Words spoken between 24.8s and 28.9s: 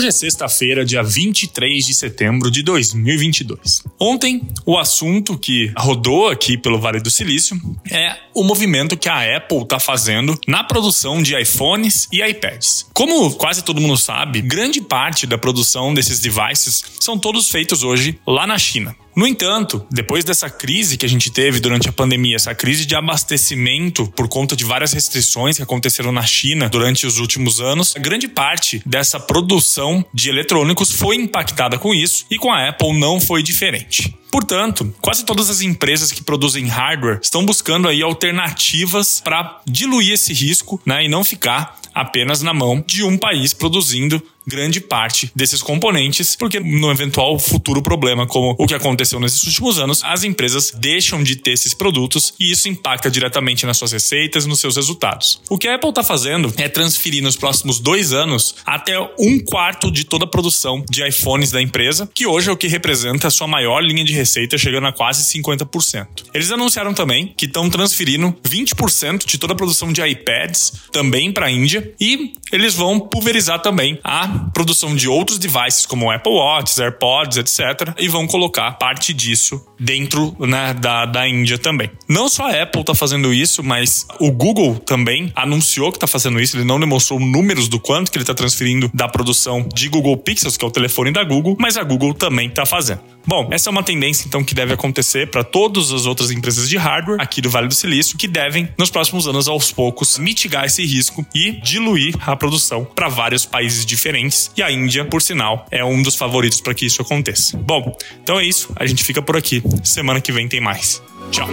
restrições que aconteceram na China durante os últimos anos, grande parte